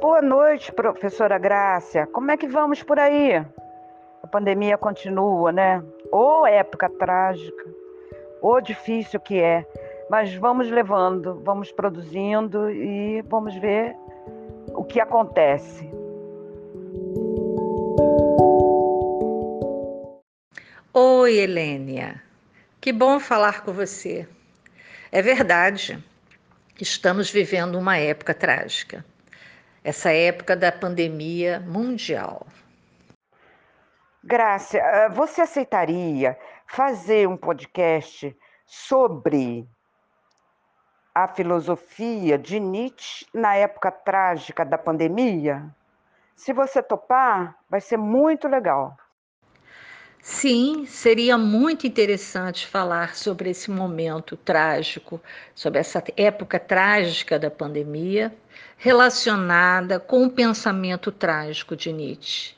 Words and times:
Boa 0.00 0.20
noite, 0.20 0.70
professora 0.72 1.38
Grácia. 1.38 2.06
Como 2.08 2.30
é 2.30 2.36
que 2.36 2.46
vamos 2.46 2.82
por 2.82 2.98
aí? 2.98 3.34
A 4.22 4.26
pandemia 4.26 4.76
continua, 4.76 5.50
né? 5.50 5.82
Ou 6.12 6.46
época 6.46 6.90
trágica, 6.90 7.64
ou 8.42 8.60
difícil 8.60 9.18
que 9.18 9.40
é. 9.40 9.66
Mas 10.10 10.34
vamos 10.34 10.70
levando, 10.70 11.40
vamos 11.42 11.72
produzindo 11.72 12.70
e 12.70 13.22
vamos 13.22 13.56
ver 13.56 13.96
o 14.74 14.84
que 14.84 15.00
acontece. 15.00 15.90
Oi, 20.92 21.38
Helênia. 21.38 22.22
Que 22.82 22.92
bom 22.92 23.18
falar 23.18 23.64
com 23.64 23.72
você. 23.72 24.28
É 25.10 25.22
verdade, 25.22 25.98
estamos 26.78 27.30
vivendo 27.30 27.78
uma 27.78 27.96
época 27.96 28.34
trágica 28.34 29.02
essa 29.86 30.12
época 30.12 30.56
da 30.56 30.72
pandemia 30.72 31.60
mundial. 31.60 32.44
Grácia, 34.24 34.80
eh, 34.80 35.08
você 35.10 35.42
aceitaria 35.42 36.36
fazer 36.66 37.28
um 37.28 37.36
podcast 37.36 38.36
sobre 38.66 39.64
a 41.14 41.28
filosofia 41.28 42.36
de 42.36 42.58
Nietzsche 42.58 43.26
na 43.32 43.54
época 43.54 43.92
trágica 43.92 44.64
da 44.64 44.76
pandemia? 44.76 45.64
Se 46.34 46.52
você 46.52 46.82
topar, 46.82 47.56
vai 47.70 47.80
ser 47.80 47.96
muito 47.96 48.48
legal. 48.48 48.96
Sim, 50.28 50.86
seria 50.86 51.38
muito 51.38 51.86
interessante 51.86 52.66
falar 52.66 53.14
sobre 53.14 53.50
esse 53.50 53.70
momento 53.70 54.36
trágico, 54.36 55.20
sobre 55.54 55.78
essa 55.78 56.02
época 56.16 56.58
trágica 56.58 57.38
da 57.38 57.48
pandemia, 57.48 58.34
relacionada 58.76 60.00
com 60.00 60.26
o 60.26 60.30
pensamento 60.30 61.12
trágico 61.12 61.76
de 61.76 61.92
Nietzsche. 61.92 62.56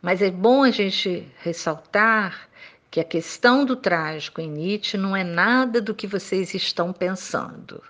Mas 0.00 0.22
é 0.22 0.30
bom 0.30 0.62
a 0.62 0.70
gente 0.70 1.30
ressaltar 1.40 2.48
que 2.90 2.98
a 2.98 3.04
questão 3.04 3.66
do 3.66 3.76
trágico 3.76 4.40
em 4.40 4.48
Nietzsche 4.48 4.96
não 4.96 5.14
é 5.14 5.22
nada 5.22 5.82
do 5.82 5.94
que 5.94 6.06
vocês 6.06 6.54
estão 6.54 6.90
pensando. 6.90 7.82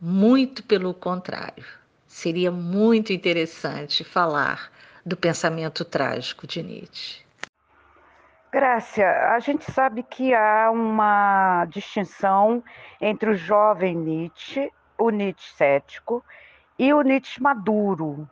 Muito 0.00 0.62
pelo 0.62 0.94
contrário. 0.94 1.66
Seria 2.06 2.52
muito 2.52 3.12
interessante 3.12 4.04
falar 4.04 4.70
do 5.04 5.16
pensamento 5.16 5.84
trágico 5.84 6.46
de 6.46 6.62
Nietzsche. 6.62 7.27
Grácia, 8.50 9.34
a 9.34 9.38
gente 9.40 9.70
sabe 9.70 10.02
que 10.02 10.32
há 10.34 10.70
uma 10.70 11.66
distinção 11.66 12.64
entre 12.98 13.30
o 13.30 13.34
jovem 13.34 13.94
Nietzsche, 13.94 14.72
o 14.96 15.10
Nietzsche 15.10 15.52
cético, 15.54 16.24
e 16.78 16.94
o 16.94 17.02
Nietzsche 17.02 17.42
maduro. 17.42 18.28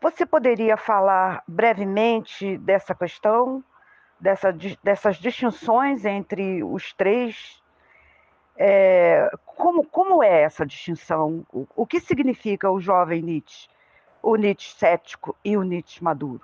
Você 0.00 0.24
poderia 0.24 0.78
falar 0.78 1.42
brevemente 1.46 2.56
dessa 2.56 2.94
questão, 2.94 3.62
dessa, 4.18 4.54
dessas 4.82 5.16
distinções 5.16 6.06
entre 6.06 6.64
os 6.64 6.94
três? 6.94 7.62
É, 8.56 9.30
como, 9.44 9.84
como 9.84 10.22
é 10.22 10.44
essa 10.44 10.64
distinção? 10.64 11.44
O, 11.52 11.66
o 11.76 11.86
que 11.86 12.00
significa 12.00 12.70
o 12.70 12.80
jovem 12.80 13.20
Nietzsche, 13.20 13.68
o 14.22 14.34
Nietzsche 14.36 14.74
cético 14.78 15.36
e 15.44 15.58
o 15.58 15.62
Nietzsche 15.62 16.02
maduro? 16.02 16.40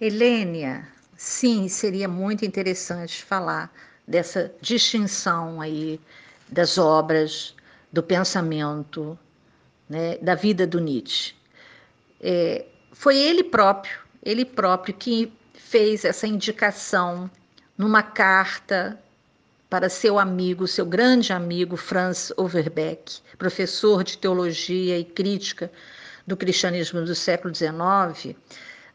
Helênia, 0.00 0.88
sim, 1.20 1.68
seria 1.68 2.08
muito 2.08 2.46
interessante 2.46 3.22
falar 3.22 3.70
dessa 4.08 4.50
distinção 4.58 5.60
aí 5.60 6.00
das 6.48 6.78
obras, 6.78 7.54
do 7.92 8.02
pensamento, 8.02 9.18
né, 9.86 10.16
da 10.22 10.34
vida 10.34 10.66
do 10.66 10.80
Nietzsche. 10.80 11.34
É, 12.22 12.64
foi 12.92 13.18
ele 13.18 13.44
próprio, 13.44 13.98
ele 14.22 14.46
próprio 14.46 14.94
que 14.94 15.30
fez 15.52 16.06
essa 16.06 16.26
indicação 16.26 17.30
numa 17.76 18.02
carta 18.02 18.98
para 19.68 19.90
seu 19.90 20.18
amigo, 20.18 20.66
seu 20.66 20.86
grande 20.86 21.34
amigo 21.34 21.76
Franz 21.76 22.32
Overbeck, 22.34 23.20
professor 23.36 24.02
de 24.02 24.16
teologia 24.16 24.98
e 24.98 25.04
crítica 25.04 25.70
do 26.26 26.34
cristianismo 26.34 27.04
do 27.04 27.14
século 27.14 27.54
XIX, 27.54 28.34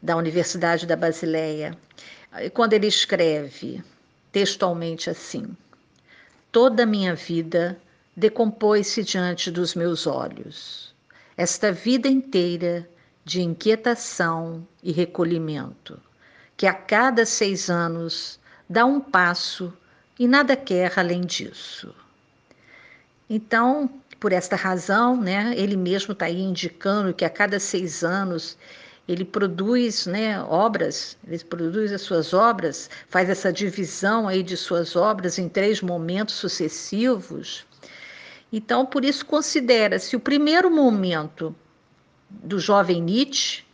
da 0.02 0.16
Universidade 0.16 0.86
da 0.86 0.96
Basileia 0.96 1.78
quando 2.52 2.72
ele 2.72 2.86
escreve 2.86 3.82
textualmente 4.32 5.08
assim: 5.10 5.56
Toda 6.52 6.84
a 6.84 6.86
minha 6.86 7.14
vida 7.14 7.78
decompôs-se 8.16 9.02
diante 9.02 9.50
dos 9.50 9.74
meus 9.74 10.06
olhos. 10.06 10.94
Esta 11.36 11.70
vida 11.70 12.08
inteira 12.08 12.88
de 13.24 13.42
inquietação 13.42 14.66
e 14.82 14.92
recolhimento, 14.92 16.00
que 16.56 16.66
a 16.66 16.72
cada 16.72 17.26
seis 17.26 17.68
anos 17.68 18.40
dá 18.68 18.84
um 18.86 19.00
passo 19.00 19.72
e 20.18 20.26
nada 20.26 20.56
quer 20.56 20.98
além 20.98 21.22
disso. 21.22 21.94
Então, 23.28 23.90
por 24.20 24.32
esta 24.32 24.56
razão, 24.56 25.20
né, 25.20 25.52
ele 25.56 25.76
mesmo 25.76 26.12
está 26.12 26.26
aí 26.26 26.40
indicando 26.40 27.12
que 27.12 27.24
a 27.24 27.30
cada 27.30 27.60
seis 27.60 28.02
anos 28.02 28.56
ele 29.08 29.24
produz 29.24 30.06
né, 30.06 30.42
obras, 30.42 31.16
ele 31.26 31.42
produz 31.44 31.90
as 31.92 32.02
suas 32.02 32.34
obras, 32.34 32.90
faz 33.08 33.30
essa 33.30 33.52
divisão 33.52 34.26
aí 34.26 34.42
de 34.42 34.56
suas 34.56 34.96
obras 34.96 35.38
em 35.38 35.48
três 35.48 35.80
momentos 35.80 36.34
sucessivos. 36.34 37.64
Então, 38.52 38.84
por 38.84 39.04
isso 39.04 39.24
considera-se 39.24 40.16
o 40.16 40.20
primeiro 40.20 40.68
momento 40.70 41.54
do 42.28 42.58
jovem 42.58 43.00
Nietzsche, 43.00 43.64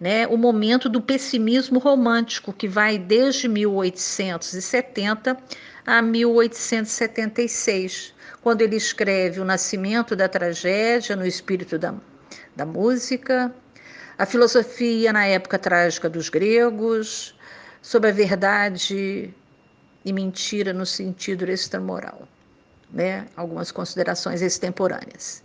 né, 0.00 0.26
o 0.26 0.36
momento 0.36 0.88
do 0.88 1.00
pessimismo 1.00 1.78
romântico, 1.78 2.52
que 2.52 2.66
vai 2.66 2.98
desde 2.98 3.46
1870 3.48 5.38
a 5.86 6.02
1876, 6.02 8.12
quando 8.42 8.62
ele 8.62 8.74
escreve 8.76 9.40
O 9.40 9.44
Nascimento 9.44 10.16
da 10.16 10.28
Tragédia 10.28 11.14
no 11.14 11.24
Espírito 11.24 11.78
da, 11.78 11.94
da 12.56 12.66
Música, 12.66 13.54
a 14.18 14.26
filosofia 14.26 15.12
na 15.12 15.26
época 15.26 15.58
trágica 15.58 16.08
dos 16.08 16.28
gregos, 16.28 17.34
sobre 17.82 18.10
a 18.10 18.12
verdade 18.12 19.34
e 20.04 20.12
mentira 20.12 20.72
no 20.72 20.86
sentido 20.86 21.50
extramoral, 21.50 22.28
né? 22.90 23.26
Algumas 23.36 23.70
considerações 23.70 24.40
extemporâneas. 24.40 25.42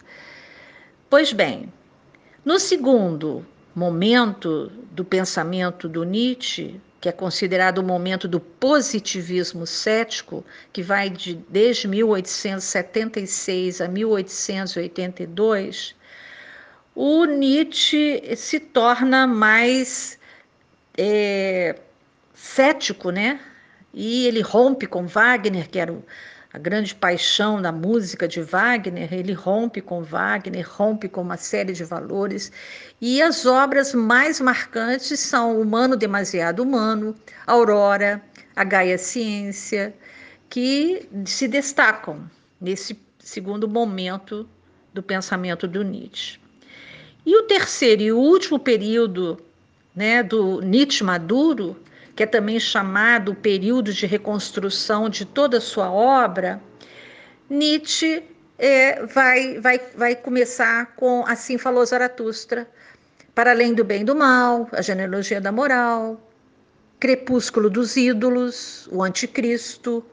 Pois 1.09 1.34
bem, 1.34 1.74
no 2.46 2.59
segundo 2.59 3.46
momento 3.75 4.72
do 4.91 5.03
pensamento 5.03 5.90
do 5.90 6.03
Nietzsche, 6.03 6.79
que 7.02 7.09
é 7.09 7.12
considerado 7.12 7.79
o 7.79 7.84
momento 7.84 8.28
do 8.28 8.40
positivismo 8.40 9.66
cético, 9.66 10.46
que 10.72 10.84
vai 10.84 11.09
de, 11.09 11.34
desde 11.50 11.88
1876 11.88 13.81
a 13.81 13.88
1882, 13.88 15.96
o 17.01 17.23
Nietzsche 17.23 18.35
se 18.35 18.59
torna 18.59 19.25
mais 19.25 20.19
é, 20.97 21.79
cético, 22.33 23.09
né? 23.09 23.39
E 23.93 24.27
ele 24.27 24.41
rompe 24.41 24.85
com 24.85 25.07
Wagner, 25.07 25.69
que 25.69 25.79
era 25.79 25.97
a 26.51 26.57
grande 26.57 26.93
paixão 26.93 27.61
da 27.61 27.71
música 27.71 28.27
de 28.27 28.41
Wagner, 28.41 29.13
ele 29.13 29.31
rompe 29.31 29.79
com 29.79 30.03
Wagner, 30.03 30.67
rompe 30.69 31.07
com 31.07 31.21
uma 31.21 31.37
série 31.37 31.71
de 31.71 31.85
valores. 31.85 32.51
E 32.99 33.21
as 33.21 33.45
obras 33.45 33.93
mais 33.93 34.41
marcantes 34.41 35.21
são 35.21 35.57
Humano 35.57 35.95
Demasiado 35.95 36.61
Humano, 36.61 37.16
Aurora, 37.47 38.21
A 38.57 38.66
Gaia 38.66 38.97
Ciência, 38.97 39.95
que 40.49 41.07
se 41.25 41.47
destacam 41.47 42.29
nesse 42.59 42.99
segundo 43.19 43.69
momento 43.69 44.45
do 44.93 45.02
pensamento 45.02 45.66
do 45.66 45.81
Nietzsche. 45.81 46.48
E 47.25 47.35
o 47.35 47.43
terceiro 47.43 48.01
e 48.01 48.11
último 48.11 48.57
período 48.57 49.39
né, 49.95 50.23
do 50.23 50.61
Nietzsche 50.61 51.03
maduro, 51.03 51.75
que 52.16 52.23
é 52.23 52.25
também 52.25 52.59
chamado 52.59 53.35
período 53.35 53.93
de 53.93 54.05
reconstrução 54.05 55.09
de 55.09 55.25
toda 55.25 55.57
a 55.57 55.61
sua 55.61 55.91
obra, 55.91 56.61
Nietzsche 57.49 58.23
é, 58.57 59.05
vai, 59.05 59.59
vai, 59.59 59.79
vai 59.95 60.16
começar 60.16 60.93
com 60.95 61.25
Assim 61.25 61.57
Falou 61.57 61.85
Zaratustra, 61.85 62.67
Para 63.33 63.51
Além 63.51 63.73
do 63.73 63.83
Bem 63.83 64.01
e 64.01 64.05
do 64.05 64.16
Mal, 64.16 64.67
A 64.71 64.81
Genealogia 64.81 65.39
da 65.39 65.51
Moral, 65.51 66.19
Crepúsculo 66.99 67.69
dos 67.69 67.95
Ídolos, 67.95 68.87
O 68.91 69.01
Anticristo, 69.01 70.05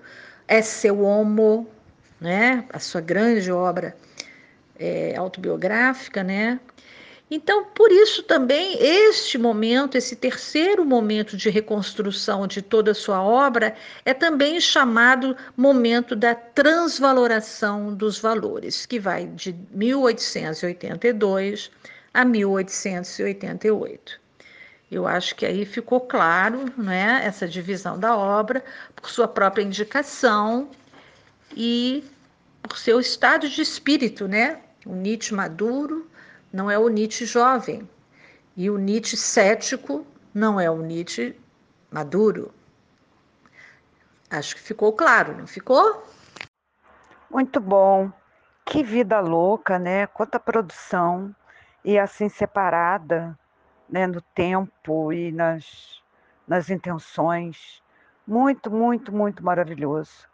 É 0.47 0.63
Seu 0.63 1.01
Homo, 1.01 1.69
né, 2.21 2.65
a 2.73 2.79
sua 2.79 3.01
grande 3.01 3.51
obra 3.51 3.97
é, 4.79 5.15
autobiográfica, 5.17 6.23
né? 6.23 6.61
Então, 7.29 7.65
por 7.65 7.91
isso 7.91 8.23
também 8.23 8.79
este 8.81 9.37
momento, 9.37 9.99
esse 9.99 10.15
terceiro 10.15 10.85
momento 10.85 11.37
de 11.37 11.51
reconstrução 11.51 12.47
de 12.47 12.63
toda 12.63 12.93
a 12.93 12.95
sua 12.95 13.21
obra, 13.21 13.75
é 14.05 14.15
também 14.15 14.61
chamado 14.61 15.37
momento 15.57 16.15
da 16.15 16.37
transvaloração 16.37 17.93
dos 17.93 18.21
valores, 18.21 18.87
que 18.87 19.01
vai 19.01 19.27
de 19.27 19.57
1882 19.73 21.69
a 22.15 22.25
1888. 22.25 24.21
Eu 24.89 25.05
acho 25.05 25.35
que 25.35 25.45
aí 25.45 25.67
ficou 25.67 26.01
claro 26.01 26.73
né, 26.79 27.23
essa 27.25 27.49
divisão 27.49 27.99
da 27.99 28.17
obra 28.17 28.65
por 28.95 29.11
sua 29.11 29.27
própria 29.27 29.65
indicação 29.65 30.71
e 31.57 32.05
por 32.63 32.79
seu 32.79 33.01
estado 33.01 33.49
de 33.49 33.63
espírito, 33.63 34.29
né? 34.29 34.61
O 34.85 34.95
Nietzsche 34.95 35.35
maduro 35.35 36.09
não 36.57 36.71
é 36.71 36.79
o 36.79 36.89
Nietzsche 36.89 37.27
jovem 37.27 37.87
e 38.57 38.71
o 38.71 38.79
Nietzsche 38.79 39.15
cético 39.15 40.07
não 40.33 40.59
é 40.59 40.71
o 40.71 40.79
Nietzsche 40.79 41.39
maduro. 41.91 42.51
Acho 44.31 44.57
que 44.57 44.63
ficou 44.63 44.95
claro, 44.95 45.37
não 45.37 45.47
ficou? 45.47 46.03
Muito 47.31 47.61
bom. 47.61 48.11
Que 48.65 48.83
vida 48.83 49.21
louca, 49.21 49.79
né? 49.79 50.07
Quanta 50.07 50.41
produção 50.41 51.37
e 51.85 51.99
assim 51.99 52.31
separada 52.31 53.39
né, 53.87 54.07
no 54.07 54.23
tempo 54.23 55.13
e 55.13 55.31
nas, 55.31 56.03
nas 56.49 56.71
intenções. 56.71 57.83
Muito, 58.27 58.71
muito, 58.71 59.13
muito 59.13 59.45
maravilhoso. 59.45 60.27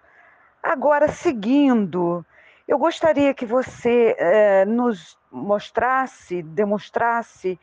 Agora, 0.63 1.09
seguindo, 1.09 2.25
eu 2.73 2.79
gostaria 2.79 3.35
que 3.35 3.45
você 3.45 4.17
eh, 4.19 4.65
nos 4.65 5.19
mostrasse, 5.31 6.43
demonstrasse 6.43 7.61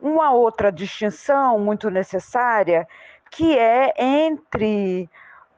uma 0.00 0.32
outra 0.32 0.72
distinção 0.72 1.56
muito 1.60 1.88
necessária, 1.88 2.88
que 3.30 3.56
é 3.56 3.94
entre 3.96 5.08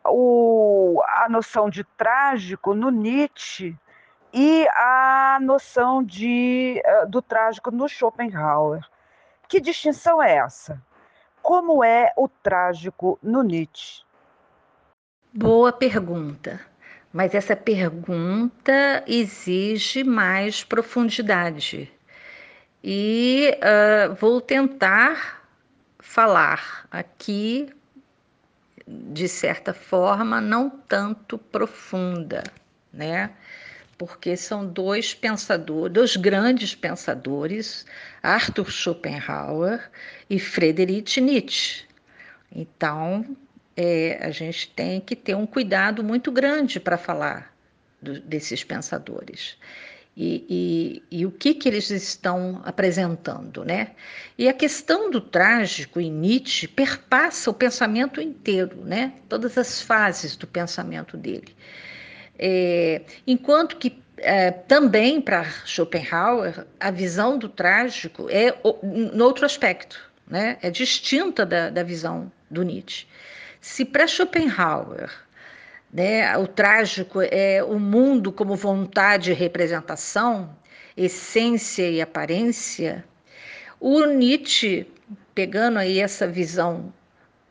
o, 0.05 1.03
a 1.09 1.27
noção 1.31 1.71
de 1.71 1.85
trágico 1.85 2.75
no 2.75 2.91
Nietzsche 2.91 3.75
e 4.31 4.69
a 4.77 5.39
noção 5.41 6.05
de, 6.05 6.79
eh, 6.85 7.07
do 7.07 7.23
trágico 7.23 7.71
no 7.71 7.89
Schopenhauer. 7.89 8.87
Que 9.49 9.59
distinção 9.59 10.23
é 10.23 10.37
essa? 10.37 10.79
Como 11.41 11.83
é 11.83 12.13
o 12.15 12.29
trágico 12.29 13.19
no 13.23 13.43
Nietzsche? 13.43 14.05
Boa 15.33 15.73
pergunta, 15.73 16.61
mas 17.13 17.35
essa 17.35 17.55
pergunta 17.55 19.05
exige 19.07 20.03
mais 20.03 20.65
profundidade. 20.65 21.91
E 22.83 23.57
uh, 23.59 24.15
vou 24.15 24.41
tentar 24.41 25.43
falar 25.99 26.87
aqui, 26.91 27.69
de 28.87 29.29
certa 29.29 29.75
forma, 29.75 30.41
não 30.41 30.71
tanto 30.71 31.39
profunda, 31.39 32.43
né? 32.93 33.31
porque 34.05 34.37
são 34.37 34.67
dois 34.67 35.15
pensadores, 35.15 35.93
dois 35.93 36.17
grandes 36.17 36.75
pensadores, 36.75 37.87
Arthur 38.21 38.69
Schopenhauer 38.69 39.89
e 40.29 40.41
Friedrich 40.41 41.21
Nietzsche. 41.21 41.85
Então, 42.51 43.25
é, 43.77 44.19
a 44.23 44.31
gente 44.31 44.69
tem 44.71 45.01
que 45.01 45.17
ter 45.17 45.35
um 45.35 45.47
cuidado 45.47 46.03
muito 46.03 46.31
grande 46.31 46.79
para 46.79 46.97
falar 46.99 47.55
do, 48.01 48.21
desses 48.21 48.65
pensadores. 48.65 49.57
E, 50.15 51.03
e, 51.11 51.21
e, 51.21 51.27
o 51.27 51.31
que, 51.31 51.55
que 51.55 51.67
eles 51.67 51.91
estão 51.91 52.61
apresentando, 52.67 53.65
né? 53.65 53.93
E 54.37 54.47
a 54.47 54.53
questão 54.53 55.11
do 55.11 55.23
trágico 55.23 55.99
em 55.99 56.11
Nietzsche 56.11 56.69
perpassa 56.69 57.51
o 57.51 57.55
pensamento 57.55 58.21
inteiro, 58.21 58.85
né? 58.85 59.15
Todas 59.27 59.57
as 59.57 59.81
fases 59.81 60.37
do 60.37 60.47
pensamento 60.47 61.17
dele. 61.17 61.57
É, 62.39 63.03
enquanto 63.27 63.77
que 63.79 64.03
é, 64.19 64.51
também 64.51 65.21
para 65.21 65.45
Schopenhauer 65.65 66.67
a 66.79 66.91
visão 66.91 67.39
do 67.39 67.49
trágico 67.49 68.29
é 68.31 68.55
no 68.83 69.25
outro 69.25 69.47
aspecto, 69.47 69.99
né? 70.27 70.59
é 70.63 70.71
distinta 70.71 71.45
da, 71.47 71.71
da 71.71 71.83
visão 71.83 72.31
do 72.51 72.63
Nietzsche. 72.63 73.07
Se 73.63 73.85
para 73.85 74.09
Schopenhauer 74.09 75.09
né, 75.93 76.37
o 76.37 76.49
trágico 76.49 77.21
é 77.23 77.63
o 77.63 77.79
mundo 77.79 78.33
como 78.33 78.57
vontade 78.57 79.31
e 79.31 79.35
representação, 79.35 80.55
essência 80.97 81.89
e 81.89 82.01
aparência, 82.03 83.05
o 83.79 84.05
Nietzsche, 84.05 84.85
pegando 85.33 85.79
aí 85.79 86.01
essa 86.01 86.27
visão 86.27 86.93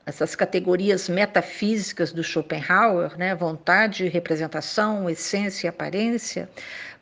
essas 0.05 0.35
categorias 0.35 1.07
metafísicas 1.07 2.11
do 2.11 2.23
Schopenhauer, 2.23 3.17
né, 3.17 3.33
vontade, 3.33 4.09
representação, 4.09 5.09
essência 5.09 5.67
e 5.67 5.69
aparência, 5.69 6.49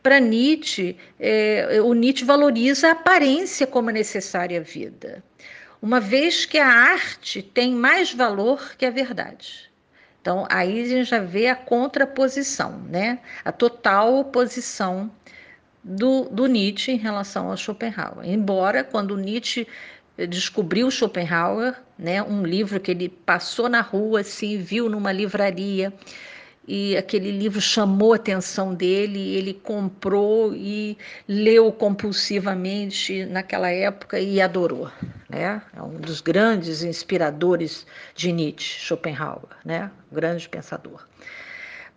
para 0.04 0.20
Nietzsche, 0.20 0.96
é, 1.20 1.82
o 1.82 1.94
Nietzsche 1.94 2.26
valoriza 2.26 2.90
a 2.90 2.92
aparência 2.92 3.66
como 3.66 3.90
necessária 3.90 4.60
à 4.60 4.64
vida, 4.64 5.24
uma 5.81 6.00
vez 6.00 6.46
que 6.46 6.58
a 6.58 6.68
arte 6.68 7.42
tem 7.42 7.74
mais 7.74 8.14
valor 8.14 8.76
que 8.78 8.86
a 8.86 8.92
verdade. 8.92 9.70
Então, 10.22 10.46
aí 10.50 10.81
a 10.81 10.88
gente 10.88 11.10
já 11.10 11.20
vê 11.20 11.48
a 11.48 11.56
contraposição, 11.56 12.80
né? 12.80 13.20
a 13.44 13.52
total 13.52 14.18
oposição 14.18 15.10
do, 15.84 16.26
do 16.30 16.46
Nietzsche 16.46 16.92
em 16.92 16.98
relação 16.98 17.50
ao 17.50 17.58
Schopenhauer. 17.58 18.26
Embora, 18.26 18.84
quando 18.84 19.16
Nietzsche 19.16 19.66
descobriu 20.28 20.92
Schopenhauer, 20.92 21.76
né, 21.98 22.22
um 22.22 22.44
livro 22.44 22.80
que 22.80 22.92
ele 22.92 23.10
passou 23.10 23.70
na 23.70 23.82
rua, 23.82 24.22
assim, 24.22 24.58
viu 24.58 24.90
numa 24.90 25.12
livraria, 25.12 25.94
e 26.68 26.96
aquele 26.96 27.32
livro 27.32 27.60
chamou 27.60 28.14
a 28.14 28.18
atenção 28.18 28.76
dele, 28.76 29.36
ele 29.36 29.54
comprou 29.54 30.54
e 30.54 30.98
leu 31.28 31.72
compulsivamente 31.72 33.26
naquela 33.26 33.72
época 33.72 34.20
e 34.20 34.40
adorou. 34.40 34.92
Né? 35.28 35.62
É 35.76 35.82
um 35.82 35.96
dos 35.96 36.22
grandes 36.22 36.84
inspiradores 36.84 37.88
de 38.14 38.32
Nietzsche, 38.32 38.80
Schopenhauer, 38.80 39.50
né? 39.66 39.90
um 40.12 40.16
grande 40.16 40.48
pensador. 40.48 41.08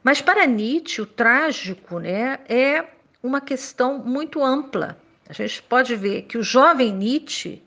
Mas 0.02 0.20
para 0.20 0.46
Nietzsche, 0.46 1.02
o 1.02 1.06
trágico 1.06 1.98
né, 1.98 2.38
é 2.48 2.84
uma 3.22 3.40
questão 3.40 3.98
muito 3.98 4.42
ampla. 4.42 4.96
A 5.28 5.32
gente 5.32 5.62
pode 5.62 5.94
ver 5.94 6.22
que 6.22 6.36
o 6.36 6.42
jovem 6.42 6.92
Nietzsche 6.92 7.62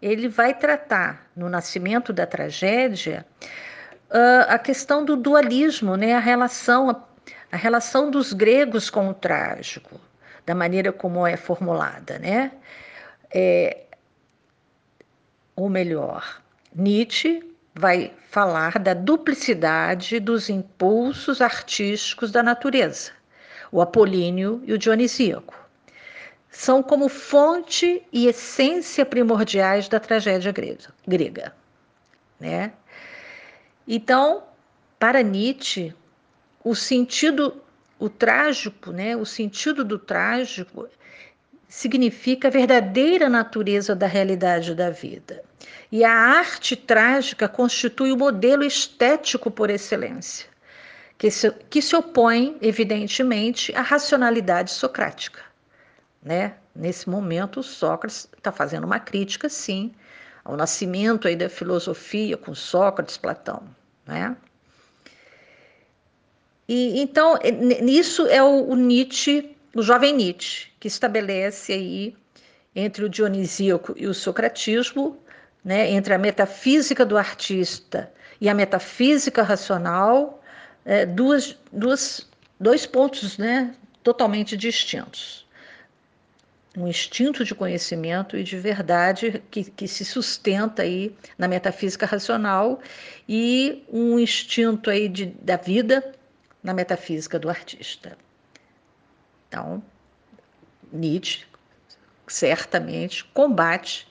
ele 0.00 0.28
vai 0.28 0.54
tratar 0.54 1.30
no 1.36 1.48
Nascimento 1.48 2.12
da 2.12 2.26
Tragédia 2.26 3.26
uh, 4.14 4.46
a 4.48 4.58
questão 4.58 5.04
do 5.04 5.16
dualismo, 5.16 5.96
né? 5.96 6.14
a, 6.14 6.20
relação, 6.20 6.88
a, 6.88 7.02
a 7.50 7.56
relação 7.56 8.10
dos 8.10 8.32
gregos 8.32 8.88
com 8.88 9.08
o 9.08 9.14
trágico, 9.14 10.00
da 10.46 10.54
maneira 10.54 10.92
como 10.92 11.26
é 11.26 11.36
formulada. 11.36 12.18
Né? 12.18 12.52
É, 13.34 13.82
ou 15.56 15.68
melhor, 15.68 16.40
Nietzsche 16.74 17.42
vai 17.74 18.12
falar 18.30 18.78
da 18.78 18.94
duplicidade 18.94 20.20
dos 20.20 20.48
impulsos 20.48 21.40
artísticos 21.40 22.30
da 22.30 22.42
natureza, 22.42 23.10
o 23.72 23.80
apolíneo 23.80 24.62
e 24.64 24.72
o 24.72 24.78
dionisíaco 24.78 25.64
são 26.54 26.82
como 26.82 27.08
fonte 27.08 28.00
e 28.12 28.28
essência 28.28 29.04
primordiais 29.04 29.88
da 29.88 29.98
tragédia 29.98 30.52
grega. 31.06 31.52
Né? 32.38 32.72
Então, 33.86 34.44
para 34.98 35.22
Nietzsche, 35.22 35.94
o 36.62 36.74
sentido, 36.74 37.62
o 37.98 38.08
trágico, 38.08 38.90
né, 38.90 39.16
o 39.16 39.26
sentido 39.26 39.84
do 39.84 39.98
trágico 39.98 40.88
significa 41.68 42.48
a 42.48 42.50
verdadeira 42.50 43.28
natureza 43.28 43.94
da 43.94 44.06
realidade 44.06 44.74
da 44.74 44.90
vida. 44.90 45.42
E 45.90 46.04
a 46.04 46.12
arte 46.12 46.76
trágica 46.76 47.48
constitui 47.48 48.12
o 48.12 48.16
modelo 48.16 48.64
estético 48.64 49.50
por 49.50 49.70
excelência, 49.70 50.46
que 51.18 51.30
se, 51.30 51.50
que 51.68 51.82
se 51.82 51.94
opõe, 51.94 52.56
evidentemente, 52.62 53.74
à 53.74 53.82
racionalidade 53.82 54.70
socrática. 54.70 55.42
Né? 56.22 56.54
Nesse 56.74 57.08
momento, 57.08 57.62
Sócrates 57.62 58.28
está 58.36 58.50
fazendo 58.50 58.84
uma 58.84 58.98
crítica, 58.98 59.48
sim, 59.48 59.92
ao 60.44 60.56
nascimento 60.56 61.26
aí 61.26 61.34
da 61.34 61.48
filosofia 61.48 62.36
com 62.36 62.54
Sócrates, 62.54 63.16
Platão. 63.16 63.62
Né? 64.06 64.36
E, 66.68 67.00
então, 67.00 67.38
nisso 67.82 68.26
é 68.26 68.42
o, 68.42 68.68
o 68.68 68.76
Nietzsche, 68.76 69.56
o 69.74 69.82
jovem 69.82 70.14
Nietzsche, 70.14 70.68
que 70.78 70.88
estabelece 70.88 71.72
aí 71.72 72.16
entre 72.76 73.04
o 73.04 73.08
dionisíaco 73.08 73.94
e 73.96 74.06
o 74.06 74.14
socratismo, 74.14 75.18
né, 75.64 75.90
entre 75.90 76.12
a 76.12 76.18
metafísica 76.18 77.06
do 77.06 77.16
artista 77.16 78.12
e 78.40 78.48
a 78.48 78.54
metafísica 78.54 79.42
racional, 79.42 80.42
é, 80.84 81.06
duas, 81.06 81.56
duas, 81.72 82.28
dois 82.60 82.84
pontos 82.84 83.38
né, 83.38 83.74
totalmente 84.02 84.56
distintos 84.56 85.43
um 86.76 86.88
instinto 86.88 87.44
de 87.44 87.54
conhecimento 87.54 88.36
e 88.36 88.42
de 88.42 88.58
verdade 88.58 89.42
que, 89.50 89.64
que 89.64 89.86
se 89.86 90.04
sustenta 90.04 90.82
aí 90.82 91.14
na 91.38 91.46
metafísica 91.46 92.04
racional 92.04 92.80
e 93.28 93.84
um 93.88 94.18
instinto 94.18 94.90
aí 94.90 95.08
de, 95.08 95.26
da 95.26 95.56
vida 95.56 96.12
na 96.62 96.74
metafísica 96.74 97.38
do 97.38 97.48
artista. 97.48 98.18
Então, 99.48 99.82
Nietzsche 100.92 101.44
certamente 102.26 103.24
combate 103.26 104.08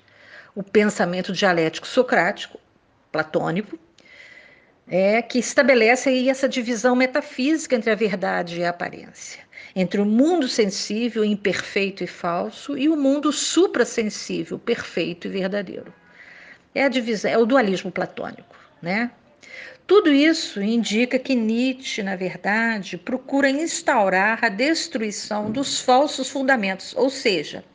o 0.56 0.64
pensamento 0.64 1.34
dialético 1.34 1.88
socrático, 1.88 2.60
platônico, 3.12 3.78
é, 4.88 5.22
que 5.22 5.40
estabelece 5.40 6.10
aí 6.10 6.30
essa 6.30 6.48
divisão 6.48 6.96
metafísica 6.96 7.76
entre 7.76 7.92
a 7.92 7.96
verdade 7.96 8.60
e 8.60 8.66
a 8.66 8.70
aparência, 8.70 9.42
entre 9.76 10.02
o 10.02 10.06
mundo 10.06 10.48
sensível, 10.48 11.24
imperfeito 11.24 12.04
e 12.04 12.08
falso, 12.08 12.78
e 12.78 12.90
o 12.90 12.98
mundo 12.98 13.32
suprassensível, 13.32 14.60
perfeito 14.60 15.28
e 15.28 15.32
verdadeiro. 15.32 15.94
É 16.76 16.84
a 16.84 16.90
divisão, 16.90 17.32
é 17.32 17.38
o 17.38 17.46
dualismo 17.46 17.92
platônico, 17.92 18.56
né? 18.82 19.12
Tudo 19.86 20.12
isso 20.12 20.62
indica 20.62 21.20
que 21.20 21.36
Nietzsche, 21.36 22.02
na 22.02 22.16
verdade, 22.16 22.98
procura 22.98 23.50
instaurar 23.50 24.40
a 24.44 24.50
destruição 24.50 25.52
dos 25.52 25.82
falsos 25.82 26.30
fundamentos, 26.30 26.96
ou 26.96 27.10
seja, 27.10 27.66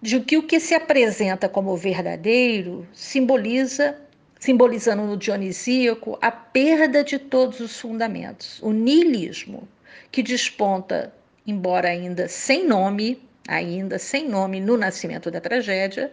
de 0.00 0.20
que 0.20 0.36
o 0.36 0.42
que 0.42 0.60
se 0.60 0.74
apresenta 0.74 1.48
como 1.48 1.76
verdadeiro 1.76 2.86
simboliza 2.92 3.98
simbolizando 4.46 5.02
no 5.02 5.16
dionisíaco 5.16 6.16
a 6.22 6.30
perda 6.30 7.02
de 7.02 7.18
todos 7.18 7.58
os 7.58 7.80
fundamentos, 7.80 8.62
o 8.62 8.70
niilismo, 8.70 9.66
que 10.12 10.22
desponta, 10.22 11.12
embora 11.44 11.88
ainda 11.88 12.28
sem 12.28 12.64
nome, 12.64 13.20
ainda 13.48 13.98
sem 13.98 14.28
nome 14.28 14.60
no 14.60 14.76
nascimento 14.76 15.32
da 15.32 15.40
tragédia, 15.40 16.12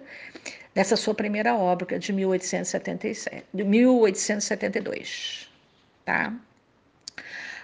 nessa 0.73 0.95
sua 0.95 1.13
primeira 1.13 1.53
obra 1.55 1.99
de 1.99 2.11
1877, 2.11 3.45
de 3.53 3.63
1872, 3.63 5.47
tá? 6.03 6.33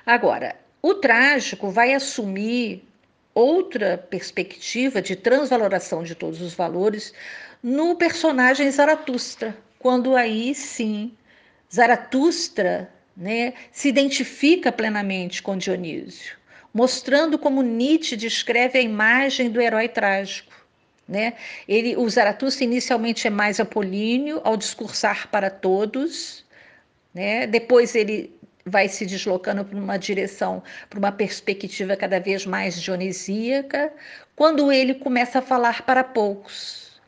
Agora, 0.05 0.55
o 0.83 0.93
trágico 0.93 1.71
vai 1.71 1.95
assumir 1.95 2.87
outra 3.33 3.97
perspectiva 3.97 5.01
de 5.01 5.15
transvaloração 5.15 6.03
de 6.03 6.13
todos 6.13 6.39
os 6.43 6.53
valores 6.53 7.11
no 7.63 7.95
personagem 7.95 8.69
Zaratustra, 8.69 9.57
quando 9.79 10.15
aí 10.15 10.53
sim 10.53 11.13
Zaratustra 11.73 12.91
né, 13.15 13.53
se 13.71 13.87
identifica 13.87 14.71
plenamente 14.71 15.41
com 15.41 15.57
Dionísio, 15.57 16.37
mostrando 16.73 17.39
como 17.39 17.61
Nietzsche 17.61 18.15
descreve 18.15 18.77
a 18.77 18.81
imagem 18.81 19.49
do 19.49 19.61
herói 19.61 19.87
trágico. 19.87 20.53
Né? 21.07 21.33
Ele, 21.67 21.95
o 21.97 22.07
Zaratustra 22.07 22.63
inicialmente 22.63 23.25
é 23.25 23.29
mais 23.29 23.59
apolíneo 23.59 24.41
ao 24.43 24.55
discursar 24.55 25.27
para 25.29 25.49
todos, 25.49 26.45
né? 27.13 27.47
depois 27.47 27.95
ele 27.95 28.37
vai 28.65 28.87
se 28.87 29.05
deslocando 29.05 29.65
para 29.65 29.77
uma 29.77 29.97
direção, 29.97 30.61
para 30.89 30.99
uma 30.99 31.11
perspectiva 31.11 31.95
cada 31.95 32.19
vez 32.19 32.45
mais 32.45 32.79
dionisíaca, 32.79 33.91
quando 34.35 34.71
ele 34.71 34.93
começa 34.93 35.39
a 35.39 35.41
falar 35.41 35.81
para 35.81 36.03
poucos. 36.03 37.01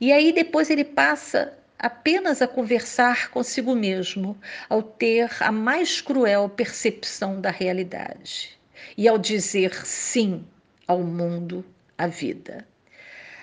E 0.00 0.12
aí 0.12 0.32
depois 0.32 0.70
ele 0.70 0.84
passa 0.84 1.52
apenas 1.78 2.40
a 2.40 2.48
conversar 2.48 3.30
consigo 3.30 3.74
mesmo, 3.74 4.36
ao 4.68 4.82
ter 4.82 5.30
a 5.40 5.52
mais 5.52 6.00
cruel 6.00 6.48
percepção 6.48 7.40
da 7.40 7.50
realidade 7.50 8.58
e 8.96 9.06
ao 9.06 9.18
dizer 9.18 9.86
sim 9.86 10.44
ao 10.86 11.02
mundo, 11.02 11.64
à 11.98 12.06
vida. 12.06 12.66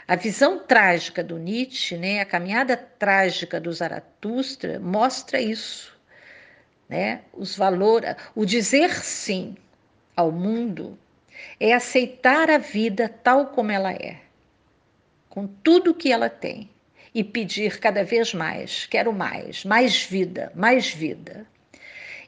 A 0.08 0.16
visão 0.16 0.60
trágica 0.60 1.24
do 1.24 1.38
Nietzsche, 1.38 1.98
né, 1.98 2.20
a 2.20 2.26
caminhada 2.26 2.76
trágica 2.76 3.60
do 3.60 3.72
Zaratustra, 3.72 4.80
mostra 4.80 5.40
isso. 5.40 5.94
Né? 6.90 7.22
Os 7.34 7.56
valores, 7.56 8.16
o 8.36 8.46
dizer 8.46 8.94
sim 8.96 9.56
ao 10.16 10.32
mundo 10.32 10.98
é 11.60 11.74
aceitar 11.74 12.50
a 12.50 12.58
vida 12.58 13.10
tal 13.10 13.48
como 13.48 13.72
ela 13.72 13.92
é, 13.92 14.20
com 15.30 15.48
tudo 15.48 15.96
que 15.96 16.12
ela 16.12 16.30
tem, 16.30 16.70
e 17.14 17.24
pedir 17.24 17.80
cada 17.80 18.04
vez 18.04 18.34
mais, 18.34 18.86
quero 18.88 19.14
mais, 19.14 19.64
mais 19.64 20.04
vida, 20.04 20.52
mais 20.56 20.90
vida. 20.90 21.46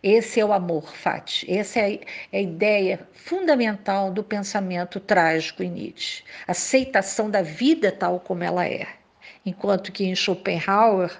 Esse 0.03 0.39
é 0.39 0.45
o 0.45 0.53
amor, 0.53 0.95
Fati. 0.95 1.51
Essa 1.51 1.79
é 1.79 1.99
a, 2.31 2.39
ideia 2.39 2.99
fundamental 3.11 4.11
do 4.11 4.23
pensamento 4.23 4.99
trágico 4.99 5.63
em 5.63 5.71
Nietzsche. 5.71 6.23
Aceitação 6.47 7.27
da 7.27 7.41
vida 7.41 7.91
tal 7.91 8.19
como 8.19 8.43
ela 8.43 8.67
é. 8.67 8.87
Enquanto 9.43 9.91
que 9.91 10.05
em 10.05 10.15
Schopenhauer 10.15 11.11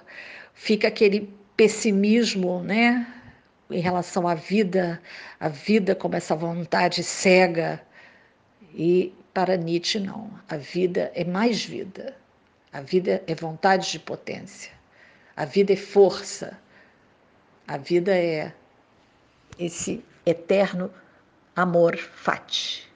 fica 0.54 0.86
aquele 0.86 1.34
pessimismo, 1.56 2.62
né? 2.62 3.04
Em 3.68 3.80
relação 3.80 4.28
à 4.28 4.36
vida, 4.36 5.02
a 5.40 5.48
vida 5.48 5.96
como 5.96 6.14
essa 6.14 6.36
vontade 6.36 7.02
cega. 7.02 7.82
E 8.72 9.12
para 9.34 9.56
Nietzsche, 9.56 9.98
não. 9.98 10.30
A 10.48 10.56
vida 10.56 11.10
é 11.12 11.24
mais 11.24 11.64
vida. 11.64 12.14
A 12.76 12.82
vida 12.82 13.24
é 13.26 13.34
vontade 13.34 13.90
de 13.90 13.98
potência. 13.98 14.70
A 15.34 15.46
vida 15.46 15.72
é 15.72 15.76
força. 15.76 16.60
A 17.66 17.78
vida 17.78 18.14
é 18.14 18.52
esse 19.58 20.04
eterno 20.26 20.92
amor 21.56 21.96
fati. 21.96 22.86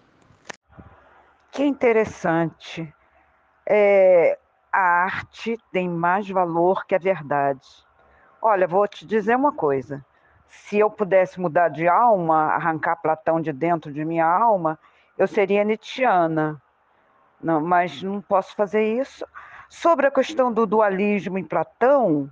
Que 1.51 1.65
interessante. 1.65 2.93
É, 3.67 4.39
a 4.71 5.05
arte 5.05 5.59
tem 5.73 5.89
mais 5.89 6.29
valor 6.29 6.85
que 6.85 6.95
a 6.95 6.99
verdade. 6.99 7.67
Olha, 8.43 8.69
vou 8.69 8.87
te 8.87 9.07
dizer 9.07 9.35
uma 9.35 9.53
coisa. 9.53 10.05
Se 10.47 10.79
eu 10.79 10.91
pudesse 10.91 11.41
mudar 11.41 11.71
de 11.71 11.89
alma, 11.89 12.53
arrancar 12.53 12.97
Platão 12.97 13.41
de 13.41 13.51
dentro 13.51 13.91
de 13.91 14.05
minha 14.05 14.27
alma, 14.27 14.79
eu 15.17 15.27
seria 15.27 15.65
Nietzscheana. 15.65 16.61
Não, 17.43 17.63
mas 17.63 18.03
não 18.03 18.21
posso 18.21 18.55
fazer 18.55 18.85
isso 19.01 19.25
Sobre 19.71 20.09
a 20.09 20.11
questão 20.11 20.53
do 20.53 20.67
dualismo 20.67 21.39
em 21.39 21.45
Platão, 21.45 22.29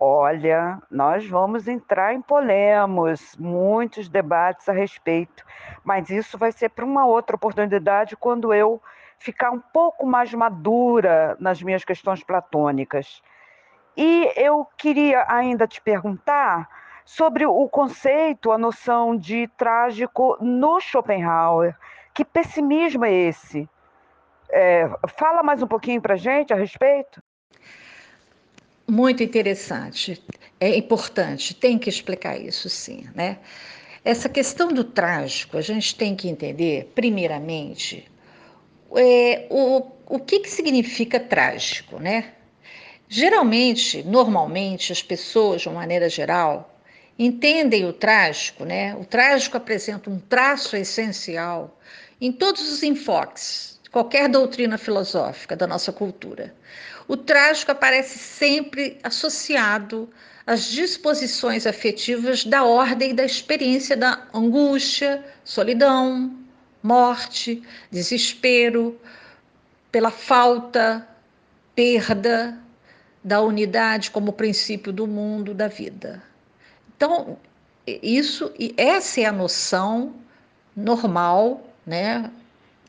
olha, 0.00 0.82
nós 0.90 1.24
vamos 1.24 1.68
entrar 1.68 2.12
em 2.12 2.20
polemos, 2.20 3.36
muitos 3.38 4.08
debates 4.08 4.68
a 4.68 4.72
respeito, 4.72 5.44
mas 5.84 6.10
isso 6.10 6.36
vai 6.36 6.50
ser 6.50 6.70
para 6.70 6.84
uma 6.84 7.06
outra 7.06 7.36
oportunidade 7.36 8.16
quando 8.16 8.52
eu 8.52 8.82
ficar 9.16 9.52
um 9.52 9.60
pouco 9.60 10.04
mais 10.04 10.34
madura 10.34 11.36
nas 11.38 11.62
minhas 11.62 11.84
questões 11.84 12.24
platônicas. 12.24 13.22
E 13.96 14.32
eu 14.34 14.66
queria 14.76 15.24
ainda 15.28 15.68
te 15.68 15.80
perguntar 15.80 16.68
sobre 17.04 17.46
o 17.46 17.68
conceito, 17.68 18.50
a 18.50 18.58
noção 18.58 19.16
de 19.16 19.46
trágico 19.56 20.36
no 20.40 20.80
Schopenhauer. 20.80 21.76
Que 22.12 22.24
pessimismo 22.24 23.04
é 23.04 23.12
esse? 23.12 23.68
É, 24.50 24.88
fala 25.18 25.42
mais 25.42 25.62
um 25.62 25.66
pouquinho 25.66 26.00
para 26.00 26.14
a 26.14 26.18
gente 26.18 26.52
a 26.52 26.56
respeito. 26.56 27.22
Muito 28.88 29.22
interessante. 29.22 30.22
É 30.60 30.76
importante, 30.76 31.54
tem 31.54 31.78
que 31.78 31.88
explicar 31.88 32.40
isso 32.40 32.68
sim, 32.68 33.08
né? 33.14 33.38
Essa 34.04 34.28
questão 34.28 34.68
do 34.68 34.84
trágico, 34.84 35.58
a 35.58 35.60
gente 35.60 35.96
tem 35.96 36.14
que 36.14 36.28
entender, 36.28 36.92
primeiramente, 36.94 38.08
é, 38.94 39.46
o, 39.50 39.84
o 40.06 40.20
que, 40.20 40.38
que 40.38 40.48
significa 40.48 41.18
trágico, 41.18 41.98
né? 41.98 42.32
Geralmente, 43.08 44.04
normalmente, 44.04 44.92
as 44.92 45.02
pessoas, 45.02 45.62
de 45.62 45.68
uma 45.68 45.80
maneira 45.80 46.08
geral, 46.08 46.72
entendem 47.18 47.84
o 47.84 47.92
trágico, 47.92 48.64
né? 48.64 48.94
O 48.94 49.04
trágico 49.04 49.56
apresenta 49.56 50.08
um 50.08 50.18
traço 50.18 50.76
essencial 50.76 51.76
em 52.20 52.30
todos 52.30 52.70
os 52.70 52.82
enfoques, 52.82 53.75
qualquer 53.96 54.28
doutrina 54.28 54.76
filosófica 54.76 55.56
da 55.56 55.66
nossa 55.66 55.90
cultura. 55.90 56.54
O 57.08 57.16
trágico 57.16 57.72
aparece 57.72 58.18
sempre 58.18 58.98
associado 59.02 60.06
às 60.46 60.66
disposições 60.66 61.66
afetivas 61.66 62.44
da 62.44 62.62
ordem 62.62 63.14
da 63.14 63.24
experiência 63.24 63.96
da 63.96 64.22
angústia, 64.34 65.24
solidão, 65.42 66.30
morte, 66.82 67.62
desespero, 67.90 69.00
pela 69.90 70.10
falta, 70.10 71.08
perda 71.74 72.54
da 73.24 73.40
unidade 73.40 74.10
como 74.10 74.30
princípio 74.30 74.92
do 74.92 75.06
mundo, 75.06 75.54
da 75.54 75.68
vida. 75.68 76.22
Então, 76.94 77.38
isso 77.86 78.52
e 78.58 78.74
essa 78.76 79.22
é 79.22 79.24
a 79.24 79.32
noção 79.32 80.14
normal, 80.76 81.66
né, 81.86 82.30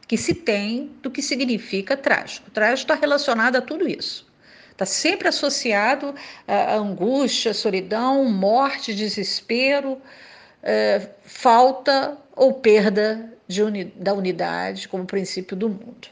que 0.08 0.18
se 0.18 0.34
tem 0.34 0.92
do 1.02 1.12
que 1.12 1.22
significa 1.22 1.98
trágico. 1.98 2.50
Trágico 2.52 2.92
está 2.92 2.96
relacionado 2.96 3.58
a 3.58 3.62
tudo 3.62 3.88
isso. 3.88 4.26
Está 4.72 4.86
sempre 4.86 5.28
associado 5.28 6.14
a 6.48 6.76
angústia, 6.76 7.54
solidão, 7.54 8.26
morte, 8.26 8.94
desespero, 8.94 10.00
é, 10.62 11.10
falta 11.24 12.18
ou 12.36 12.54
perda 12.54 13.34
uni 13.66 13.86
da 13.86 14.14
unidade 14.14 14.88
como 14.88 15.06
princípio 15.06 15.58
do 15.58 15.68
mundo. 15.68 16.08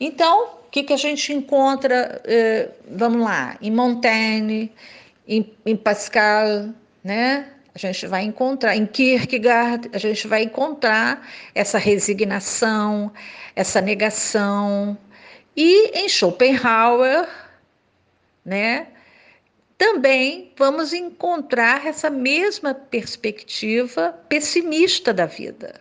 Então, 0.00 0.56
o 0.66 0.70
que, 0.70 0.82
que 0.82 0.92
a 0.92 0.96
gente 0.96 1.32
encontra, 1.32 2.20
é, 2.24 2.70
vamos 2.90 3.22
lá, 3.22 3.56
em 3.62 3.70
Montaigne, 3.70 4.72
em, 5.26 5.54
em 5.64 5.76
Pascal, 5.76 6.70
né? 7.04 7.52
A 7.76 7.78
gente 7.78 8.06
vai 8.06 8.22
encontrar, 8.22 8.74
em 8.74 8.86
Kierkegaard, 8.86 9.90
a 9.92 9.98
gente 9.98 10.26
vai 10.26 10.44
encontrar 10.44 11.28
essa 11.54 11.76
resignação, 11.76 13.12
essa 13.54 13.82
negação, 13.82 14.96
E 15.54 15.90
em 15.94 16.08
Schopenhauer, 16.08 17.28
né, 18.42 18.86
também 19.76 20.52
vamos 20.56 20.94
encontrar 20.94 21.86
essa 21.86 22.08
mesma 22.08 22.72
perspectiva 22.72 24.18
pessimista 24.26 25.12
da 25.12 25.26
vida, 25.26 25.78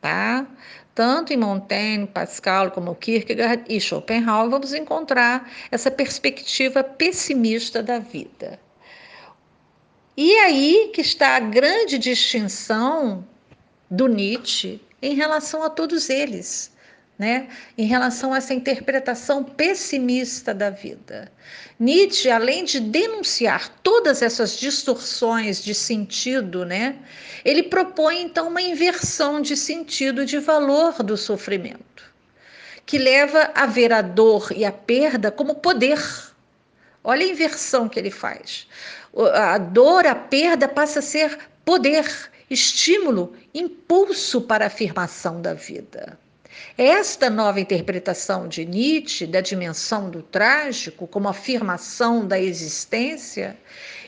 tá? 0.00 0.44
Tanto 0.92 1.32
em 1.32 1.36
Montaigne, 1.36 2.08
Pascal, 2.08 2.72
como 2.72 2.96
Kierkegaard 2.96 3.64
e 3.68 3.80
Schopenhauer, 3.80 4.50
vamos 4.50 4.74
encontrar 4.74 5.48
essa 5.70 5.90
perspectiva 5.90 6.82
pessimista 6.82 7.80
da 7.80 8.00
vida. 8.00 8.58
E 10.16 10.32
aí 10.38 10.90
que 10.94 11.00
está 11.00 11.36
a 11.36 11.40
grande 11.40 11.98
distinção 11.98 13.26
do 13.90 14.06
Nietzsche 14.06 14.80
em 15.02 15.14
relação 15.14 15.62
a 15.62 15.70
todos 15.70 16.08
eles 16.08 16.74
né, 17.18 17.48
em 17.78 17.86
relação 17.86 18.32
a 18.32 18.36
essa 18.36 18.52
interpretação 18.52 19.42
pessimista 19.42 20.52
da 20.52 20.68
vida. 20.68 21.32
Nietzsche, 21.78 22.30
além 22.30 22.64
de 22.64 22.78
denunciar 22.78 23.68
todas 23.82 24.22
essas 24.22 24.56
distorções 24.58 25.62
de 25.62 25.74
sentido, 25.74 26.64
né, 26.64 26.96
ele 27.44 27.62
propõe 27.62 28.22
então 28.22 28.48
uma 28.48 28.60
inversão 28.60 29.40
de 29.40 29.56
sentido 29.56 30.26
de 30.26 30.38
valor 30.38 31.02
do 31.02 31.16
sofrimento, 31.16 32.04
que 32.84 32.98
leva 32.98 33.50
a 33.54 33.66
ver 33.66 33.92
a 33.92 34.02
dor 34.02 34.52
e 34.54 34.64
a 34.64 34.72
perda 34.72 35.30
como 35.30 35.54
poder. 35.54 36.02
Olha 37.02 37.24
a 37.24 37.28
inversão 37.28 37.88
que 37.88 37.98
ele 37.98 38.10
faz. 38.10 38.66
A 39.32 39.56
dor, 39.58 40.06
a 40.06 40.14
perda 40.14 40.68
passa 40.68 40.98
a 40.98 41.02
ser 41.02 41.38
poder, 41.64 42.30
estímulo, 42.50 43.32
impulso 43.54 44.42
para 44.42 44.64
a 44.64 44.66
afirmação 44.66 45.40
da 45.40 45.54
vida. 45.54 46.18
Esta 46.76 47.30
nova 47.30 47.60
interpretação 47.60 48.48
de 48.48 48.64
Nietzsche 48.64 49.26
da 49.26 49.40
dimensão 49.40 50.10
do 50.10 50.22
trágico 50.22 51.06
como 51.06 51.28
afirmação 51.28 52.26
da 52.26 52.38
existência 52.38 53.56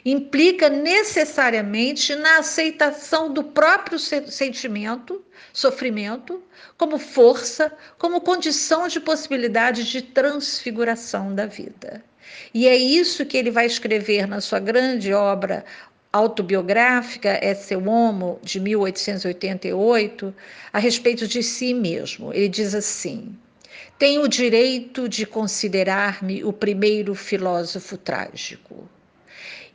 implica 0.04 0.68
necessariamente 0.68 2.14
na 2.14 2.38
aceitação 2.38 3.32
do 3.32 3.42
próprio 3.42 3.98
sentimento, 3.98 5.22
sofrimento, 5.52 6.42
como 6.76 6.98
força, 6.98 7.72
como 7.98 8.20
condição 8.20 8.88
de 8.88 9.00
possibilidade 9.00 9.84
de 9.84 10.02
transfiguração 10.02 11.34
da 11.34 11.46
vida. 11.46 12.02
E 12.52 12.66
é 12.66 12.76
isso 12.76 13.26
que 13.26 13.36
ele 13.36 13.50
vai 13.50 13.66
escrever 13.66 14.26
na 14.26 14.40
sua 14.40 14.58
grande 14.58 15.12
obra 15.12 15.64
autobiográfica 16.12 17.38
é 17.42 17.54
seu 17.54 17.86
homo 17.86 18.38
de 18.42 18.58
1888 18.58 20.34
a 20.72 20.78
respeito 20.78 21.26
de 21.26 21.42
si 21.42 21.74
mesmo. 21.74 22.32
Ele 22.32 22.48
diz 22.48 22.74
assim: 22.74 23.36
Tenho 23.98 24.22
o 24.22 24.28
direito 24.28 25.08
de 25.08 25.26
considerar-me 25.26 26.44
o 26.44 26.52
primeiro 26.52 27.14
filósofo 27.14 27.96
trágico. 27.96 28.88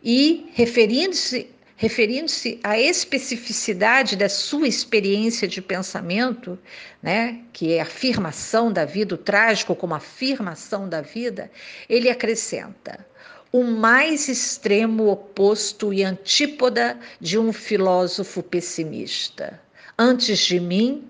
E 0.04 0.50
referindo-se 0.54 1.50
referindo-se 1.84 2.62
à 2.64 2.80
especificidade 2.80 4.16
da 4.16 4.30
sua 4.30 4.70
experiência 4.70 5.46
de 5.46 5.62
pensamento, 5.62 6.58
né, 7.02 7.42
que 7.52 7.74
é 7.74 7.82
a 7.82 7.84
afirmação 7.84 8.72
da 8.72 8.86
vida, 8.86 9.16
o 9.16 9.18
trágico 9.18 9.76
como 9.76 9.94
afirmação 9.94 10.88
da 10.88 11.02
vida, 11.02 11.52
ele 11.90 12.10
acrescenta: 12.10 13.06
o 13.52 13.66
mais 13.66 14.30
extremo 14.30 15.10
oposto 15.10 15.94
e 15.94 16.06
antípoda 16.06 16.98
de 17.20 17.38
um 17.38 17.52
filósofo 17.52 18.42
pessimista. 18.42 19.60
Antes 20.00 20.40
de 20.40 20.62
mim, 20.62 21.10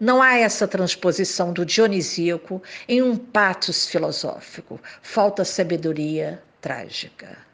não 0.00 0.20
há 0.20 0.36
essa 0.36 0.66
transposição 0.66 1.52
do 1.52 1.64
dionisíaco 1.64 2.60
em 2.88 3.00
um 3.00 3.16
patos 3.16 3.86
filosófico. 3.86 4.80
Falta 5.00 5.44
sabedoria 5.44 6.42
trágica. 6.60 7.47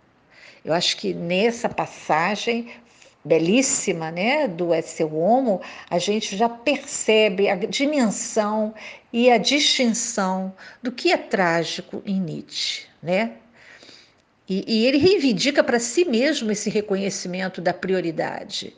Eu 0.65 0.73
acho 0.73 0.97
que 0.97 1.13
nessa 1.13 1.69
passagem 1.69 2.71
belíssima, 3.25 4.11
né, 4.11 4.47
do 4.47 4.75
Esse 4.75 5.03
Homo, 5.03 5.61
a 5.89 5.99
gente 5.99 6.37
já 6.37 6.49
percebe 6.49 7.49
a 7.49 7.57
dimensão 7.57 8.75
e 9.13 9.31
a 9.31 9.39
distinção 9.39 10.55
do 10.83 10.93
que 10.93 11.11
é 11.11 11.17
trágico 11.17 12.03
em 12.05 12.21
Nietzsche, 12.21 12.87
né? 13.03 13.33
E, 14.47 14.65
e 14.67 14.87
ele 14.87 14.99
reivindica 14.99 15.65
para 15.65 15.79
si 15.79 16.05
mesmo 16.05 16.53
esse 16.53 16.69
reconhecimento 16.69 17.63
da 17.63 17.73
prioridade, 17.73 18.77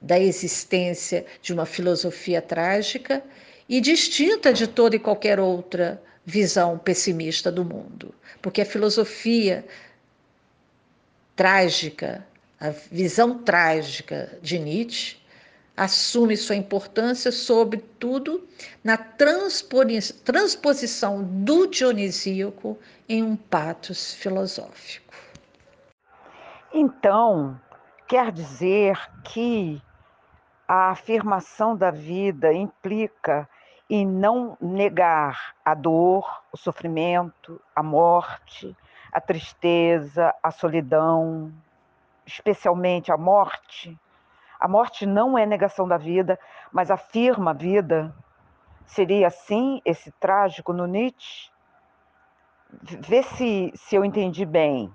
da 0.00 0.20
existência 0.20 1.24
de 1.40 1.54
uma 1.54 1.64
filosofia 1.64 2.42
trágica 2.42 3.22
e 3.66 3.80
distinta 3.80 4.52
de 4.52 4.66
toda 4.66 4.96
e 4.96 4.98
qualquer 4.98 5.40
outra 5.40 6.02
visão 6.24 6.78
pessimista 6.78 7.50
do 7.50 7.64
mundo. 7.64 8.14
Porque 8.42 8.60
a 8.60 8.66
filosofia 8.66 9.64
trágica, 11.38 12.26
a 12.60 12.68
visão 12.70 13.38
trágica 13.38 14.36
de 14.42 14.58
Nietzsche, 14.58 15.16
assume 15.76 16.36
sua 16.36 16.56
importância, 16.56 17.30
sobretudo 17.30 18.44
na 18.82 18.96
transposição 18.96 21.22
do 21.22 21.68
dionisíaco 21.68 22.76
em 23.08 23.22
um 23.22 23.36
patos 23.36 24.14
filosófico. 24.14 25.14
Então, 26.74 27.60
quer 28.08 28.32
dizer 28.32 28.98
que 29.22 29.80
a 30.66 30.90
afirmação 30.90 31.76
da 31.76 31.92
vida 31.92 32.52
implica 32.52 33.48
em 33.88 34.04
não 34.04 34.58
negar 34.60 35.54
a 35.64 35.72
dor, 35.72 36.42
o 36.50 36.56
sofrimento, 36.56 37.60
a 37.76 37.82
morte, 37.82 38.76
a 39.12 39.20
tristeza, 39.20 40.34
a 40.42 40.50
solidão, 40.50 41.52
especialmente 42.26 43.10
a 43.10 43.16
morte 43.16 43.98
a 44.58 44.66
morte 44.66 45.06
não 45.06 45.38
é 45.38 45.46
negação 45.46 45.86
da 45.86 45.96
vida, 45.96 46.38
mas 46.72 46.90
afirma 46.90 47.52
a 47.52 47.54
vida. 47.54 48.12
Seria 48.84 49.28
assim 49.28 49.80
esse 49.84 50.10
trágico 50.12 50.72
no 50.72 50.86
Nietzsche? 50.86 51.50
Vê 52.82 53.22
se, 53.22 53.72
se 53.76 53.94
eu 53.94 54.04
entendi 54.04 54.44
bem. 54.44 54.92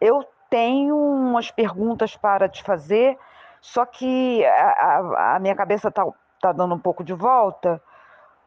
Eu 0.00 0.24
tenho 0.50 0.96
umas 0.96 1.50
perguntas 1.50 2.16
para 2.16 2.48
te 2.48 2.62
fazer, 2.62 3.18
só 3.60 3.86
que 3.86 4.44
a, 4.44 4.70
a, 4.70 5.36
a 5.36 5.38
minha 5.38 5.54
cabeça 5.54 5.88
está 5.88 6.04
tá 6.40 6.52
dando 6.52 6.74
um 6.74 6.78
pouco 6.78 7.02
de 7.02 7.14
volta 7.14 7.82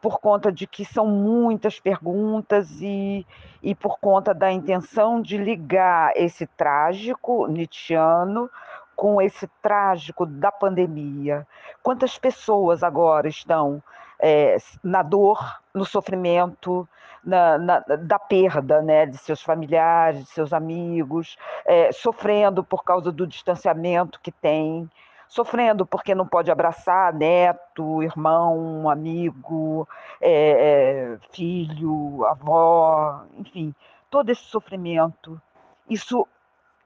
por 0.03 0.19
conta 0.19 0.51
de 0.51 0.67
que 0.67 0.83
são 0.83 1.07
muitas 1.07 1.79
perguntas 1.79 2.69
e, 2.81 3.25
e 3.63 3.73
por 3.73 3.97
conta 3.99 4.33
da 4.33 4.51
intenção 4.51 5.21
de 5.21 5.37
ligar 5.37 6.11
esse 6.17 6.45
trágico 6.45 7.47
nietzschiano 7.47 8.49
com 8.97 9.21
esse 9.21 9.47
trágico 9.61 10.25
da 10.25 10.51
pandemia? 10.51 11.47
Quantas 11.81 12.17
pessoas 12.17 12.83
agora 12.83 13.29
estão 13.29 13.81
é, 14.19 14.57
na 14.83 15.01
dor, 15.01 15.61
no 15.73 15.85
sofrimento, 15.85 16.85
na, 17.23 17.57
na, 17.57 17.79
da 17.79 18.19
perda 18.19 18.81
né, 18.81 19.05
de 19.05 19.17
seus 19.17 19.41
familiares, 19.41 20.25
de 20.25 20.29
seus 20.31 20.51
amigos, 20.51 21.37
é, 21.65 21.93
sofrendo 21.93 22.61
por 22.61 22.83
causa 22.83 23.09
do 23.09 23.25
distanciamento 23.25 24.19
que 24.21 24.33
tem, 24.33 24.89
sofrendo 25.27 25.85
porque 25.85 26.13
não 26.13 26.27
pode 26.27 26.51
abraçar 26.51 27.13
neto, 27.13 28.03
irmão, 28.03 28.89
amigo, 28.89 29.87
é, 30.21 31.15
é 31.15 31.17
filho, 31.31 32.25
avó, 32.25 33.23
enfim, 33.37 33.73
todo 34.09 34.29
esse 34.29 34.43
sofrimento. 34.43 35.41
Isso 35.89 36.27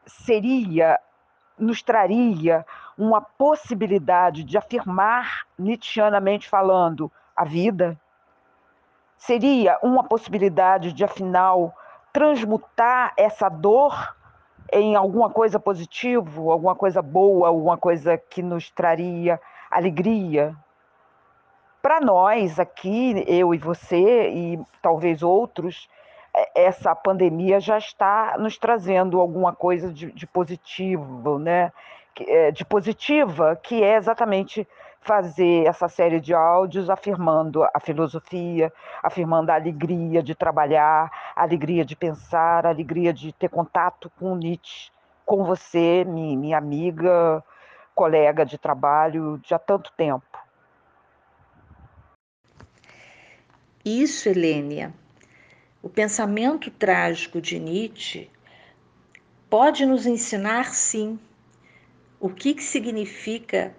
seria 0.05 0.99
nos 1.57 1.81
traria 1.81 2.65
uma 2.97 3.21
possibilidade 3.21 4.43
de 4.43 4.57
afirmar, 4.57 5.47
nietzschianamente 5.57 6.47
falando, 6.47 7.11
a 7.35 7.43
vida? 7.43 7.99
Seria 9.17 9.79
uma 9.81 10.03
possibilidade 10.03 10.93
de, 10.93 11.03
afinal, 11.03 11.75
transmutar 12.13 13.13
essa 13.17 13.49
dor 13.49 14.15
em 14.71 14.95
alguma 14.95 15.29
coisa 15.29 15.59
positiva, 15.59 16.51
alguma 16.51 16.75
coisa 16.75 17.01
boa, 17.01 17.47
alguma 17.47 17.77
coisa 17.77 18.17
que 18.17 18.41
nos 18.41 18.69
traria 18.69 19.39
alegria? 19.69 20.55
Para 21.81 22.01
nós 22.01 22.59
aqui, 22.59 23.23
eu 23.27 23.53
e 23.53 23.57
você, 23.57 24.29
e 24.29 24.59
talvez 24.81 25.23
outros, 25.23 25.89
é, 26.35 26.65
essa 26.65 26.93
pandemia 26.95 27.59
já 27.59 27.77
está 27.77 28.35
nos 28.37 28.57
trazendo 28.57 29.19
alguma 29.19 29.55
coisa 29.55 29.91
de, 29.91 30.11
de 30.11 30.27
positivo, 30.27 31.39
né? 31.39 31.71
É, 32.19 32.51
de 32.51 32.65
positiva, 32.65 33.55
que 33.61 33.83
é 33.83 33.95
exatamente 33.95 34.67
fazer 35.01 35.65
essa 35.65 35.87
série 35.87 36.19
de 36.19 36.33
áudios 36.33 36.89
afirmando 36.89 37.63
a 37.63 37.79
filosofia, 37.79 38.73
afirmando 39.01 39.51
a 39.51 39.55
alegria 39.55 40.21
de 40.21 40.35
trabalhar, 40.35 41.11
a 41.35 41.43
alegria 41.43 41.85
de 41.85 41.95
pensar, 41.95 42.65
a 42.65 42.69
alegria 42.69 43.13
de 43.13 43.31
ter 43.31 43.49
contato 43.49 44.11
com 44.19 44.35
Nietzsche, 44.35 44.91
com 45.25 45.45
você, 45.45 46.03
minha 46.05 46.57
amiga, 46.57 47.43
colega 47.95 48.45
de 48.45 48.57
trabalho 48.57 49.39
de 49.43 49.53
há 49.53 49.59
tanto 49.59 49.91
tempo. 49.93 50.37
Isso, 53.83 54.27
Helênia, 54.27 54.93
o 55.81 55.87
pensamento 55.87 56.69
trágico 56.69 57.39
de 57.39 57.57
Nietzsche 57.57 58.29
pode 59.49 59.85
nos 59.85 60.05
ensinar, 60.05 60.73
sim, 60.73 61.17
o 62.19 62.29
que, 62.29 62.53
que 62.53 62.63
significa 62.63 63.75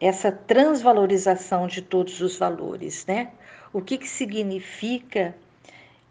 essa 0.00 0.30
transvalorização 0.30 1.66
de 1.66 1.80
todos 1.80 2.20
os 2.20 2.36
valores, 2.36 3.06
né? 3.06 3.32
O 3.72 3.80
que, 3.80 3.98
que 3.98 4.08
significa 4.08 5.34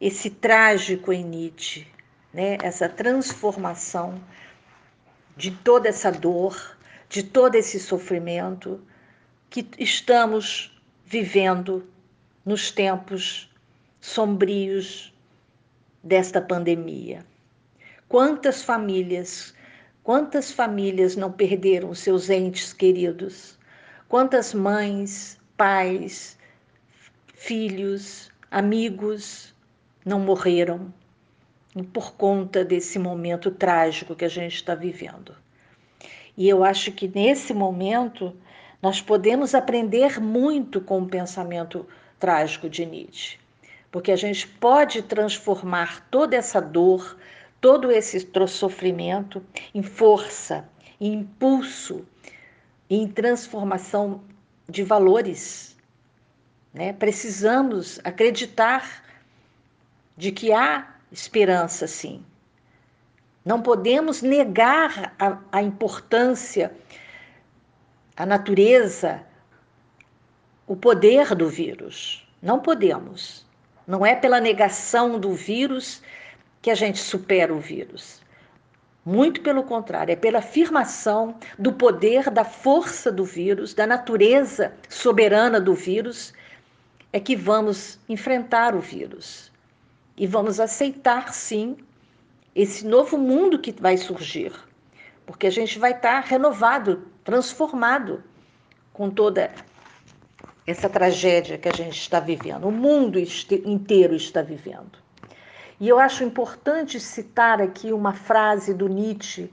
esse 0.01 0.29
trágico 0.29 1.13
em 1.13 1.23
Nietzsche, 1.23 1.87
né? 2.33 2.57
Essa 2.63 2.89
transformação 2.89 4.19
de 5.37 5.51
toda 5.51 5.89
essa 5.89 6.11
dor, 6.11 6.77
de 7.09 7.23
todo 7.23 7.55
esse 7.55 7.79
sofrimento 7.79 8.81
que 9.49 9.67
estamos 9.77 10.75
vivendo 11.05 11.87
nos 12.43 12.71
tempos 12.71 13.49
sombrios 14.01 15.13
desta 16.03 16.41
pandemia. 16.41 17.25
Quantas 18.07 18.61
famílias, 18.61 19.54
quantas 20.05 20.51
famílias 20.51 21.15
não 21.15 21.31
perderam 21.31 21.91
seus 21.95 22.29
entes 22.29 22.71
queridos? 22.71 23.57
Quantas 24.07 24.53
mães, 24.53 25.41
pais, 25.57 26.37
filhos, 27.33 28.31
amigos 28.51 29.51
não 30.05 30.19
morreram 30.19 30.93
por 31.91 32.13
conta 32.13 32.63
desse 32.63 32.99
momento 32.99 33.49
trágico 33.49 34.15
que 34.15 34.23
a 34.23 34.29
gente 34.29 34.53
está 34.57 34.75
vivendo? 34.75 35.35
E 36.37 36.47
eu 36.47 36.63
acho 36.63 36.91
que 36.91 37.07
nesse 37.07 37.51
momento 37.51 38.31
nós 38.83 39.01
podemos 39.01 39.55
aprender 39.55 40.21
muito 40.21 40.81
com 40.81 41.01
o 41.01 41.07
pensamento 41.07 41.83
trágico 42.19 42.69
de 42.69 42.85
Nietzsche, 42.85 43.39
porque 43.91 44.11
a 44.11 44.15
gente 44.15 44.47
pode 44.47 45.01
transformar 45.01 46.07
toda 46.11 46.35
essa 46.35 46.61
dor, 46.61 47.17
todo 47.65 47.91
esse 47.91 48.29
sofrimento 48.47 49.43
em 49.73 49.81
força, 49.81 50.69
em 51.01 51.13
impulso, 51.13 52.05
em 52.87 53.07
transformação 53.07 54.21
de 54.69 54.83
valores. 54.83 55.75
Né? 56.71 56.93
Precisamos 56.93 57.99
acreditar 58.03 59.03
de 60.15 60.31
que 60.31 60.53
há 60.53 60.93
esperança, 61.11 61.87
sim. 61.87 62.23
Não 63.43 63.59
podemos 63.63 64.21
negar 64.21 65.15
a, 65.17 65.39
a 65.51 65.63
importância, 65.63 66.71
a 68.15 68.27
natureza, 68.27 69.23
o 70.67 70.75
poder 70.75 71.33
do 71.33 71.49
vírus. 71.49 72.27
Não 72.43 72.59
podemos. 72.59 73.43
Não 73.87 74.05
é 74.05 74.15
pela 74.15 74.39
negação 74.39 75.19
do 75.19 75.33
vírus 75.33 76.03
que 76.65 76.71
a 76.71 76.75
gente 76.75 76.97
supera 76.97 77.53
o 77.53 77.59
vírus. 77.59 78.23
Muito 79.05 79.41
pelo 79.41 79.61
contrário, 79.61 80.11
é 80.11 80.15
pela 80.15 80.39
afirmação 80.39 81.35
do 81.59 81.71
poder, 81.71 82.31
da 82.31 82.43
força 82.43 83.11
do 83.11 83.23
vírus, 83.23 83.75
da 83.75 83.85
natureza 83.85 84.73
soberana 84.89 85.61
do 85.61 85.75
vírus, 85.75 86.33
é 87.13 87.19
que 87.19 87.35
vamos 87.35 87.99
enfrentar 88.09 88.73
o 88.73 88.79
vírus. 88.79 89.51
E 90.17 90.25
vamos 90.25 90.59
aceitar, 90.59 91.31
sim, 91.35 91.77
esse 92.55 92.83
novo 92.83 93.15
mundo 93.15 93.59
que 93.59 93.71
vai 93.71 93.95
surgir. 93.95 94.51
Porque 95.23 95.45
a 95.45 95.51
gente 95.51 95.77
vai 95.77 95.91
estar 95.91 96.21
renovado, 96.21 97.07
transformado 97.23 98.23
com 98.91 99.11
toda 99.11 99.53
essa 100.65 100.89
tragédia 100.89 101.59
que 101.59 101.69
a 101.69 101.73
gente 101.73 101.99
está 101.99 102.19
vivendo, 102.19 102.67
o 102.67 102.71
mundo 102.71 103.19
inteiro 103.19 104.15
está 104.15 104.41
vivendo. 104.41 105.04
E 105.79 105.89
eu 105.89 105.99
acho 105.99 106.23
importante 106.23 106.99
citar 106.99 107.61
aqui 107.61 107.91
uma 107.91 108.13
frase 108.13 108.73
do 108.73 108.87
Nietzsche, 108.87 109.51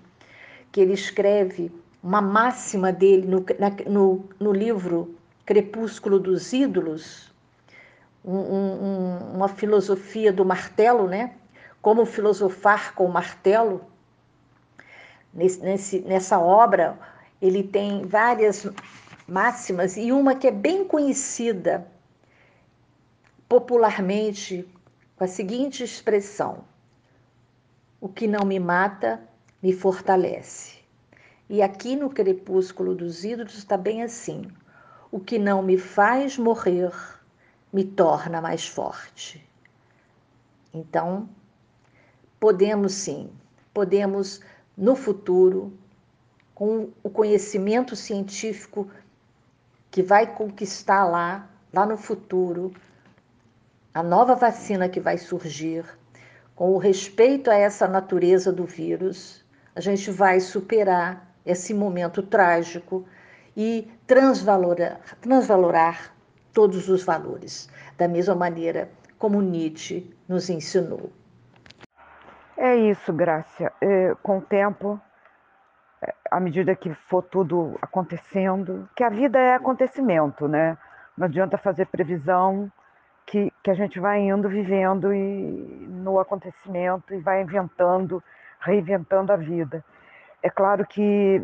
que 0.70 0.80
ele 0.80 0.92
escreve, 0.92 1.72
uma 2.02 2.20
máxima 2.20 2.92
dele 2.92 3.26
no, 3.26 3.44
no, 3.86 4.28
no 4.38 4.52
livro 4.52 5.16
Crepúsculo 5.44 6.18
dos 6.18 6.52
Ídolos, 6.52 7.32
um, 8.24 8.36
um, 8.36 9.18
uma 9.34 9.48
filosofia 9.48 10.32
do 10.32 10.44
martelo, 10.44 11.08
né? 11.08 11.34
Como 11.80 12.06
filosofar 12.06 12.94
com 12.94 13.06
o 13.06 13.12
martelo. 13.12 13.84
Nesse, 15.34 15.60
nesse, 15.60 16.00
nessa 16.00 16.38
obra, 16.38 16.98
ele 17.40 17.62
tem 17.62 18.02
várias 18.02 18.68
máximas 19.26 19.96
e 19.96 20.12
uma 20.12 20.34
que 20.34 20.46
é 20.46 20.52
bem 20.52 20.84
conhecida 20.84 21.86
popularmente 23.48 24.66
com 25.22 25.26
a 25.26 25.28
seguinte 25.28 25.84
expressão: 25.84 26.64
O 28.00 28.08
que 28.08 28.26
não 28.26 28.44
me 28.44 28.58
mata 28.58 29.22
me 29.62 29.72
fortalece. 29.72 30.80
E 31.48 31.62
aqui 31.62 31.94
no 31.94 32.10
Crepúsculo 32.10 32.92
dos 32.92 33.24
Ídolos 33.24 33.54
está 33.54 33.76
bem 33.76 34.02
assim: 34.02 34.50
O 35.12 35.20
que 35.20 35.38
não 35.38 35.62
me 35.62 35.78
faz 35.78 36.36
morrer 36.36 36.90
me 37.72 37.84
torna 37.84 38.40
mais 38.40 38.66
forte. 38.66 39.48
Então, 40.74 41.28
podemos 42.40 42.92
sim, 42.92 43.30
podemos 43.72 44.40
no 44.76 44.96
futuro, 44.96 45.72
com 46.52 46.90
o 47.00 47.08
conhecimento 47.08 47.94
científico 47.94 48.90
que 49.88 50.02
vai 50.02 50.34
conquistar 50.34 51.04
lá, 51.04 51.48
lá 51.72 51.86
no 51.86 51.96
futuro, 51.96 52.72
a 53.94 54.02
nova 54.02 54.34
vacina 54.34 54.88
que 54.88 55.00
vai 55.00 55.18
surgir, 55.18 55.84
com 56.54 56.70
o 56.70 56.78
respeito 56.78 57.50
a 57.50 57.54
essa 57.54 57.86
natureza 57.86 58.52
do 58.52 58.64
vírus, 58.64 59.44
a 59.74 59.80
gente 59.80 60.10
vai 60.10 60.40
superar 60.40 61.34
esse 61.44 61.74
momento 61.74 62.22
trágico 62.22 63.06
e 63.56 63.90
transvalorar, 64.06 65.00
transvalorar 65.20 66.14
todos 66.52 66.88
os 66.88 67.02
valores, 67.02 67.68
da 67.98 68.08
mesma 68.08 68.34
maneira 68.34 68.90
como 69.18 69.42
Nietzsche 69.42 70.14
nos 70.28 70.48
ensinou. 70.48 71.12
É 72.56 72.74
isso, 72.76 73.12
Grácia. 73.12 73.72
É, 73.80 74.14
com 74.22 74.38
o 74.38 74.42
tempo, 74.42 75.00
é, 76.02 76.14
à 76.30 76.40
medida 76.40 76.74
que 76.74 76.94
for 77.08 77.22
tudo 77.22 77.78
acontecendo, 77.82 78.88
que 78.96 79.04
a 79.04 79.08
vida 79.08 79.38
é 79.38 79.54
acontecimento, 79.54 80.48
né? 80.48 80.78
Não 81.16 81.26
adianta 81.26 81.58
fazer 81.58 81.86
previsão, 81.86 82.70
que, 83.26 83.52
que 83.62 83.70
a 83.70 83.74
gente 83.74 83.98
vai 84.00 84.20
indo, 84.20 84.48
vivendo 84.48 85.12
e 85.12 85.86
no 85.88 86.18
acontecimento 86.18 87.14
e 87.14 87.18
vai 87.18 87.42
inventando, 87.42 88.22
reinventando 88.60 89.32
a 89.32 89.36
vida. 89.36 89.84
É 90.42 90.50
claro 90.50 90.86
que 90.86 91.42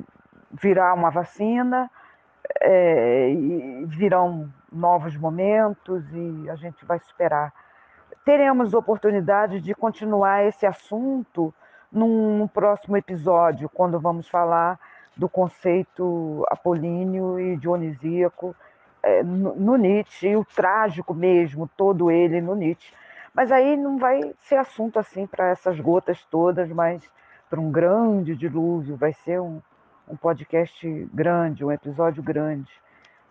virá 0.51 0.93
uma 0.95 1.11
vacina, 1.11 1.91
é, 2.61 3.31
e 3.31 3.85
virão 3.87 4.53
novos 4.73 5.17
momentos 5.17 6.05
e 6.13 6.51
a 6.51 6.57
gente 6.57 6.85
vai 6.85 6.99
superar. 6.99 7.53
Teremos 8.25 8.75
oportunidade 8.75 9.61
de 9.61 9.75
continuar 9.75 10.45
esse 10.45 10.67
assunto 10.67 11.55
num, 11.91 12.39
num 12.39 12.49
próximo 12.49 12.97
episódio, 12.97 13.69
quando 13.69 13.99
vamos 13.99 14.29
falar 14.29 14.79
do 15.17 15.29
conceito 15.29 16.45
apolíneo 16.49 17.41
e 17.41 17.57
dionisíaco 17.57 18.55
é, 19.03 19.23
no, 19.23 19.55
no 19.55 19.77
Nietzsche, 19.77 20.29
e 20.29 20.37
o 20.37 20.45
trágico 20.45 21.15
mesmo, 21.15 21.69
todo 21.77 22.11
ele 22.11 22.41
no 22.41 22.55
Nietzsche. 22.55 22.93
Mas 23.35 23.53
aí 23.53 23.77
não 23.77 23.99
vai 23.99 24.35
ser 24.41 24.57
assunto 24.57 24.99
assim 24.99 25.27
para 25.27 25.49
essas 25.49 25.79
gotas 25.79 26.25
todas, 26.25 26.69
mas 26.71 27.09
para 27.49 27.61
um 27.61 27.71
grande 27.71 28.35
dilúvio, 28.35 28.97
vai 28.97 29.13
ser 29.13 29.41
um, 29.41 29.61
um 30.09 30.17
podcast 30.17 31.09
grande, 31.13 31.65
um 31.65 31.73
episódio 31.73 32.23
grande. 32.23 32.71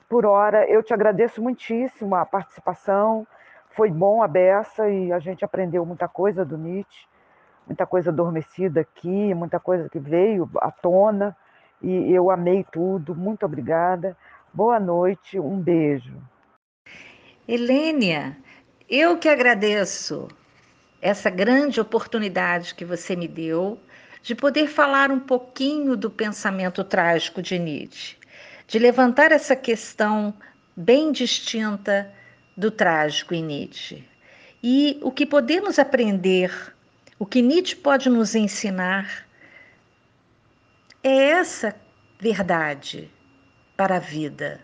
Por 0.10 0.26
hora, 0.26 0.66
eu 0.70 0.82
te 0.82 0.94
agradeço 0.94 1.42
muitíssimo 1.42 2.16
a 2.16 2.26
participação, 2.26 3.28
foi 3.72 3.92
bom 3.92 4.24
a 4.24 4.28
beça 4.28 4.90
e 4.90 5.12
a 5.12 5.20
gente 5.20 5.44
aprendeu 5.44 5.86
muita 5.86 6.08
coisa 6.08 6.46
do 6.46 6.58
Nietzsche, 6.58 7.06
muita 7.68 7.86
coisa 7.86 8.10
adormecida 8.10 8.82
aqui, 8.82 9.34
muita 9.34 9.60
coisa 9.60 9.90
que 9.90 10.00
veio 10.00 10.50
à 10.58 10.72
tona, 10.72 11.36
e 11.82 12.12
eu 12.12 12.32
amei 12.32 12.66
tudo, 12.72 13.14
muito 13.14 13.46
obrigada. 13.46 14.18
Boa 14.54 14.80
noite, 14.80 15.38
um 15.40 15.60
beijo. 15.60 16.16
Helênia, 17.48 18.36
eu 18.90 19.18
que 19.18 19.30
agradeço 19.30 20.28
essa 21.02 21.30
grande 21.30 21.80
oportunidade 21.80 22.74
que 22.74 22.86
você 22.86 23.16
me 23.16 23.28
deu 23.28 23.80
de 24.24 24.34
poder 24.34 24.68
falar 24.68 25.12
um 25.12 25.20
pouquinho 25.20 25.96
do 25.96 26.10
pensamento 26.10 26.84
trágico 26.84 27.42
de 27.42 27.60
Nietzsche, 27.60 28.18
de 28.66 28.80
levantar 28.80 29.32
essa 29.32 29.56
questão 29.56 30.34
bem 30.76 31.12
distinta 31.12 32.12
do 32.56 32.72
trágico 32.72 33.36
em 33.36 33.44
Nietzsche. 33.44 34.04
E 34.64 34.98
o 35.04 35.12
que 35.12 35.26
podemos 35.26 35.78
aprender, 35.78 36.74
o 37.20 37.26
que 37.26 37.42
Nietzsche 37.42 37.76
pode 37.76 38.10
nos 38.10 38.34
ensinar, 38.34 39.28
é 41.04 41.30
essa 41.30 41.76
verdade 42.20 43.12
para 43.78 43.98
a 43.98 44.00
vida. 44.00 44.60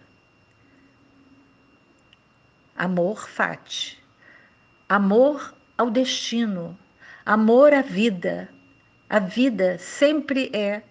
Amor 2.76 3.30
fati. 3.30 4.04
Amor 4.90 5.56
ao 5.78 5.90
destino, 5.90 6.78
amor 7.26 7.74
à 7.74 7.82
vida. 7.82 8.50
A 9.10 9.20
vida 9.20 9.78
sempre 9.78 10.50
é 10.54 10.82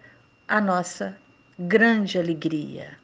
a 0.47 0.61
nossa 0.61 1.19
grande 1.59 2.19
alegria. 2.19 3.02